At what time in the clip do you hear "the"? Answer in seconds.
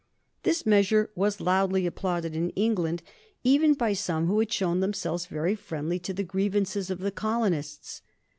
6.11-6.23, 7.01-7.11